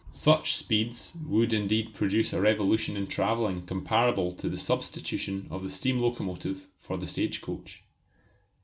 [0.11, 5.69] Such speeds would indeed produce a revolution in travelling comparable to the substitution of the
[5.69, 7.83] steam locomotive for the stage coach.